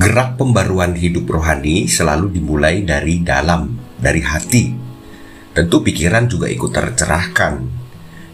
Gerak 0.00 0.40
pembaruan 0.40 0.96
hidup 0.96 1.28
rohani 1.28 1.84
selalu 1.84 2.32
dimulai 2.32 2.80
dari 2.88 3.20
dalam, 3.20 3.76
dari 4.00 4.24
hati. 4.24 4.72
Tentu 5.52 5.84
pikiran 5.84 6.24
juga 6.24 6.48
ikut 6.48 6.72
tercerahkan. 6.72 7.60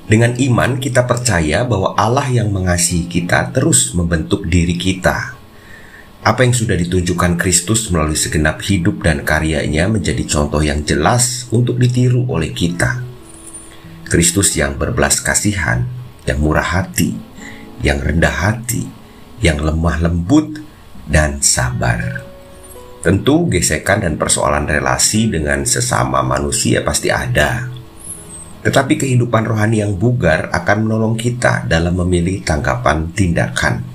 Dengan 0.07 0.39
iman 0.39 0.79
kita 0.79 1.03
percaya 1.11 1.67
bahwa 1.67 1.99
Allah 1.99 2.31
yang 2.31 2.55
mengasihi 2.55 3.11
kita 3.11 3.51
terus 3.51 3.99
membentuk 3.99 4.47
diri 4.47 4.79
kita. 4.79 5.35
Apa 6.23 6.47
yang 6.47 6.55
sudah 6.55 6.79
ditunjukkan 6.79 7.35
Kristus 7.35 7.91
melalui 7.91 8.15
segenap 8.15 8.63
hidup 8.63 9.03
dan 9.03 9.27
karyanya 9.27 9.91
menjadi 9.91 10.23
contoh 10.23 10.63
yang 10.63 10.87
jelas 10.87 11.51
untuk 11.51 11.83
ditiru 11.83 12.31
oleh 12.31 12.55
kita. 12.55 13.03
Kristus 14.07 14.55
yang 14.55 14.79
berbelas 14.79 15.19
kasihan, 15.19 15.83
yang 16.31 16.39
murah 16.39 16.79
hati, 16.79 17.11
yang 17.83 17.99
rendah 17.99 18.55
hati, 18.55 18.87
yang 19.43 19.59
lemah 19.59 19.99
lembut, 19.99 20.66
dan 21.07 21.41
sabar. 21.41 22.23
Tentu 23.01 23.47
gesekan 23.47 24.03
dan 24.03 24.19
persoalan 24.19 24.67
relasi 24.67 25.31
dengan 25.31 25.63
sesama 25.63 26.27
manusia 26.27 26.83
pasti 26.83 27.07
ada. 27.07 27.71
Tetapi 28.67 28.99
kehidupan 28.99 29.47
rohani 29.47 29.79
yang 29.79 29.95
bugar 29.95 30.51
akan 30.51 30.91
menolong 30.91 31.15
kita 31.15 31.71
dalam 31.71 31.95
memilih 32.03 32.43
tanggapan 32.43 33.15
tindakan. 33.15 33.87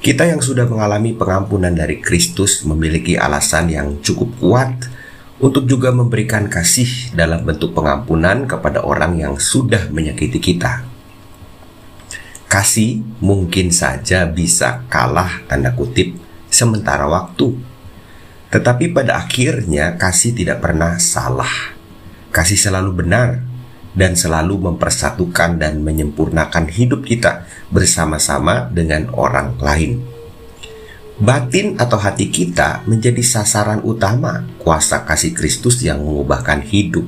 Kita 0.00 0.24
yang 0.24 0.40
sudah 0.40 0.64
mengalami 0.64 1.12
pengampunan 1.12 1.76
dari 1.76 2.00
Kristus 2.00 2.64
memiliki 2.64 3.20
alasan 3.20 3.68
yang 3.68 4.00
cukup 4.00 4.32
kuat 4.40 4.72
untuk 5.44 5.68
juga 5.68 5.92
memberikan 5.92 6.48
kasih 6.48 7.12
dalam 7.12 7.44
bentuk 7.44 7.76
pengampunan 7.76 8.48
kepada 8.48 8.80
orang 8.80 9.20
yang 9.20 9.36
sudah 9.36 9.92
menyakiti 9.92 10.40
kita. 10.40 10.89
Kasih 12.50 13.06
mungkin 13.22 13.70
saja 13.70 14.26
bisa 14.26 14.82
kalah 14.90 15.46
tanda 15.46 15.70
kutip 15.70 16.18
sementara 16.50 17.06
waktu. 17.06 17.54
Tetapi 18.50 18.90
pada 18.90 19.22
akhirnya 19.22 19.94
kasih 19.94 20.34
tidak 20.34 20.58
pernah 20.58 20.98
salah. 20.98 21.78
Kasih 22.34 22.58
selalu 22.58 23.06
benar 23.06 23.38
dan 23.94 24.18
selalu 24.18 24.58
mempersatukan 24.66 25.62
dan 25.62 25.78
menyempurnakan 25.86 26.66
hidup 26.66 27.06
kita 27.06 27.46
bersama-sama 27.70 28.66
dengan 28.74 29.14
orang 29.14 29.54
lain. 29.62 30.02
Batin 31.22 31.78
atau 31.78 32.02
hati 32.02 32.34
kita 32.34 32.82
menjadi 32.90 33.22
sasaran 33.22 33.86
utama 33.86 34.42
kuasa 34.58 35.06
kasih 35.06 35.38
Kristus 35.38 35.78
yang 35.86 36.02
mengubahkan 36.02 36.66
hidup. 36.66 37.06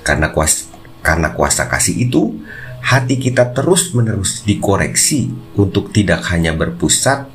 Karena 0.00 0.32
kuasa, 0.32 0.70
karena 1.04 1.36
kuasa 1.36 1.68
kasih 1.68 2.08
itu 2.08 2.40
hati 2.80 3.20
kita 3.20 3.52
terus-menerus 3.52 4.42
dikoreksi 4.44 5.30
untuk 5.56 5.92
tidak 5.92 6.26
hanya 6.32 6.56
berpusat 6.56 7.28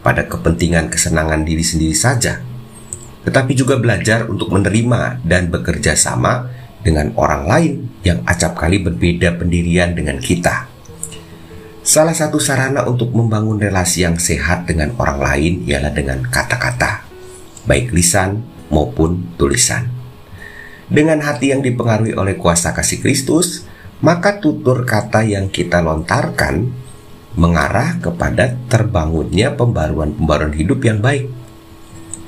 pada 0.00 0.26
kepentingan 0.26 0.88
kesenangan 0.88 1.42
diri 1.42 1.62
sendiri 1.62 1.94
saja, 1.96 2.40
tetapi 3.26 3.52
juga 3.58 3.76
belajar 3.76 4.30
untuk 4.30 4.54
menerima 4.54 5.22
dan 5.26 5.50
bekerja 5.50 5.98
sama 5.98 6.48
dengan 6.86 7.10
orang 7.18 7.42
lain 7.50 7.72
yang 8.06 8.22
acap 8.22 8.54
kali 8.54 8.78
berbeda 8.78 9.34
pendirian 9.34 9.90
dengan 9.98 10.22
kita. 10.22 10.70
Salah 11.86 12.14
satu 12.14 12.42
sarana 12.42 12.86
untuk 12.86 13.14
membangun 13.14 13.58
relasi 13.62 14.02
yang 14.02 14.18
sehat 14.18 14.66
dengan 14.66 14.94
orang 14.98 15.22
lain 15.22 15.54
ialah 15.66 15.94
dengan 15.94 16.22
kata-kata, 16.26 17.06
baik 17.66 17.94
lisan 17.94 18.42
maupun 18.70 19.34
tulisan. 19.38 19.86
Dengan 20.86 21.18
hati 21.22 21.50
yang 21.50 21.66
dipengaruhi 21.66 22.14
oleh 22.14 22.38
kuasa 22.38 22.70
kasih 22.70 23.02
Kristus, 23.02 23.66
maka 24.04 24.36
tutur 24.42 24.84
kata 24.84 25.24
yang 25.24 25.48
kita 25.48 25.80
lontarkan 25.80 26.68
mengarah 27.36 28.00
kepada 28.00 28.56
terbangunnya 28.68 29.52
pembaruan-pembaruan 29.56 30.56
hidup 30.56 30.80
yang 30.84 31.04
baik. 31.04 31.28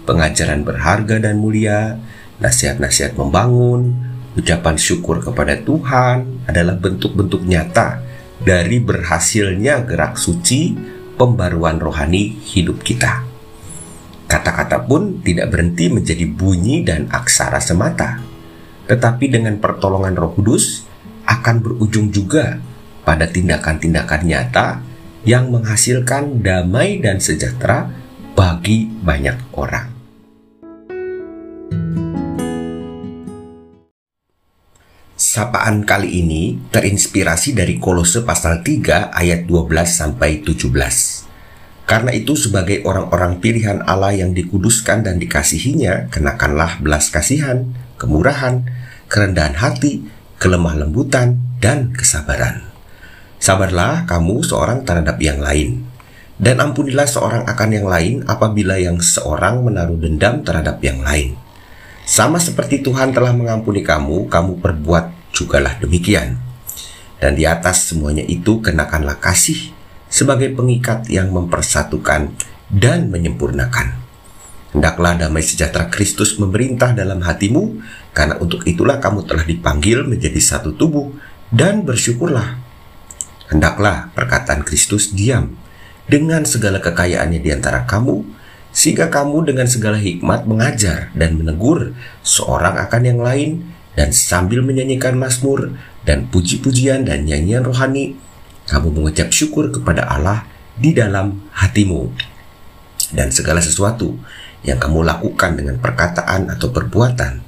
Pengajaran 0.04 0.64
berharga 0.64 1.20
dan 1.20 1.36
mulia, 1.40 2.00
nasihat-nasihat 2.40 3.16
membangun, 3.16 3.96
ucapan 4.36 4.76
syukur 4.80 5.20
kepada 5.20 5.60
Tuhan 5.60 6.48
adalah 6.48 6.76
bentuk-bentuk 6.76 7.44
nyata 7.44 8.00
dari 8.40 8.80
berhasilnya 8.80 9.84
gerak 9.84 10.16
suci 10.16 10.76
pembaruan 11.18 11.82
rohani 11.82 12.38
hidup 12.48 12.80
kita. 12.80 13.26
Kata-kata 14.28 14.84
pun 14.84 15.24
tidak 15.24 15.52
berhenti 15.52 15.88
menjadi 15.88 16.24
bunyi 16.28 16.84
dan 16.84 17.08
aksara 17.08 17.58
semata, 17.64 18.20
tetapi 18.84 19.24
dengan 19.28 19.56
pertolongan 19.56 20.14
Roh 20.16 20.32
Kudus, 20.36 20.87
akan 21.28 21.60
berujung 21.60 22.08
juga 22.08 22.56
pada 23.04 23.28
tindakan-tindakan 23.28 24.22
nyata 24.24 24.80
yang 25.28 25.52
menghasilkan 25.52 26.40
damai 26.40 27.04
dan 27.04 27.20
sejahtera 27.20 27.92
bagi 28.32 28.88
banyak 28.88 29.36
orang. 29.52 29.92
Sapaan 35.18 35.84
kali 35.84 36.24
ini 36.24 36.56
terinspirasi 36.72 37.52
dari 37.52 37.76
Kolose 37.76 38.24
pasal 38.24 38.64
3 38.64 39.12
ayat 39.12 39.44
12 39.44 39.68
sampai 39.84 40.40
17. 40.40 41.28
Karena 41.88 42.12
itu 42.14 42.36
sebagai 42.36 42.84
orang-orang 42.84 43.42
pilihan 43.42 43.82
Allah 43.82 44.14
yang 44.14 44.36
dikuduskan 44.36 45.02
dan 45.08 45.18
dikasihinya, 45.18 46.12
kenakanlah 46.12 46.78
belas 46.84 47.10
kasihan, 47.10 47.66
kemurahan, 47.98 48.62
kerendahan 49.08 49.56
hati, 49.58 50.06
kelemah 50.38 50.78
lembutan, 50.78 51.38
dan 51.58 51.90
kesabaran. 51.90 52.62
Sabarlah 53.38 54.06
kamu 54.06 54.46
seorang 54.46 54.86
terhadap 54.86 55.18
yang 55.18 55.42
lain, 55.42 55.86
dan 56.38 56.62
ampunilah 56.62 57.06
seorang 57.06 57.42
akan 57.50 57.70
yang 57.74 57.86
lain 57.90 58.22
apabila 58.26 58.78
yang 58.78 59.02
seorang 59.02 59.66
menaruh 59.66 59.98
dendam 59.98 60.46
terhadap 60.46 60.78
yang 60.82 61.02
lain. 61.02 61.34
Sama 62.08 62.40
seperti 62.40 62.80
Tuhan 62.80 63.12
telah 63.12 63.34
mengampuni 63.34 63.84
kamu, 63.84 64.30
kamu 64.30 64.62
perbuat 64.62 65.34
jugalah 65.34 65.76
demikian. 65.76 66.40
Dan 67.18 67.34
di 67.34 67.44
atas 67.44 67.90
semuanya 67.90 68.22
itu 68.22 68.62
kenakanlah 68.62 69.18
kasih 69.18 69.74
sebagai 70.06 70.54
pengikat 70.54 71.10
yang 71.10 71.34
mempersatukan 71.34 72.32
dan 72.70 73.10
menyempurnakan. 73.10 74.07
Hendaklah 74.68 75.16
damai 75.16 75.40
sejahtera 75.40 75.88
Kristus 75.88 76.36
memerintah 76.36 76.92
dalam 76.92 77.24
hatimu, 77.24 77.80
karena 78.12 78.36
untuk 78.36 78.68
itulah 78.68 79.00
kamu 79.00 79.24
telah 79.24 79.44
dipanggil 79.48 80.04
menjadi 80.04 80.36
satu 80.36 80.76
tubuh, 80.76 81.08
dan 81.48 81.88
bersyukurlah. 81.88 82.60
Hendaklah 83.48 84.12
perkataan 84.12 84.60
Kristus 84.68 85.16
diam 85.16 85.56
dengan 86.04 86.44
segala 86.44 86.84
kekayaannya 86.84 87.40
di 87.40 87.48
antara 87.48 87.88
kamu, 87.88 88.20
sehingga 88.68 89.08
kamu 89.08 89.48
dengan 89.48 89.64
segala 89.64 89.96
hikmat 89.96 90.44
mengajar 90.44 91.08
dan 91.16 91.40
menegur 91.40 91.96
seorang 92.20 92.76
akan 92.76 93.02
yang 93.08 93.20
lain, 93.24 93.64
dan 93.96 94.12
sambil 94.12 94.60
menyanyikan 94.60 95.16
mazmur 95.16 95.74
dan 96.04 96.28
puji-pujian 96.28 97.08
dan 97.08 97.24
nyanyian 97.24 97.64
rohani, 97.64 98.20
kamu 98.68 98.92
mengucap 98.92 99.32
syukur 99.32 99.72
kepada 99.72 100.04
Allah 100.04 100.44
di 100.76 100.92
dalam 100.92 101.48
hatimu. 101.56 102.12
Dan 103.08 103.32
segala 103.32 103.64
sesuatu 103.64 104.20
yang 104.68 104.76
kamu 104.76 105.00
lakukan 105.00 105.56
dengan 105.56 105.80
perkataan 105.80 106.52
atau 106.52 106.68
perbuatan, 106.68 107.40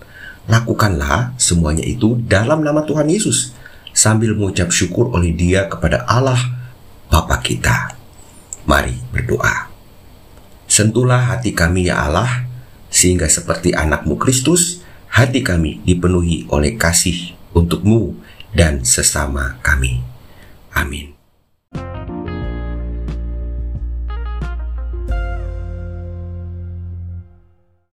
lakukanlah 0.48 1.36
semuanya 1.36 1.84
itu 1.84 2.16
dalam 2.24 2.64
nama 2.64 2.80
Tuhan 2.88 3.12
Yesus 3.12 3.52
sambil 3.92 4.32
mengucap 4.32 4.72
syukur 4.72 5.12
oleh 5.12 5.36
Dia 5.36 5.68
kepada 5.68 6.08
Allah 6.08 6.40
Bapa 7.12 7.36
kita. 7.44 7.92
Mari 8.64 8.96
berdoa. 9.12 9.68
Sentuhlah 10.70 11.34
hati 11.34 11.52
kami 11.52 11.90
ya 11.90 12.06
Allah, 12.06 12.46
sehingga 12.88 13.26
seperti 13.26 13.74
anakmu 13.74 14.16
Kristus, 14.16 14.86
hati 15.10 15.42
kami 15.42 15.82
dipenuhi 15.82 16.46
oleh 16.48 16.78
kasih 16.78 17.34
untukmu 17.50 18.14
dan 18.54 18.86
sesama 18.86 19.58
kami. 19.60 20.00
Amin. 20.70 21.19